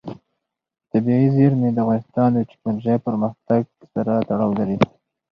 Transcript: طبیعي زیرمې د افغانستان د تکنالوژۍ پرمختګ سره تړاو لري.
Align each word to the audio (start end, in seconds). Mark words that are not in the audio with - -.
طبیعي 0.91 1.27
زیرمې 1.35 1.69
د 1.73 1.77
افغانستان 1.83 2.29
د 2.33 2.39
تکنالوژۍ 2.49 2.97
پرمختګ 3.07 3.61
سره 3.93 4.13
تړاو 4.27 4.57
لري. 4.59 4.77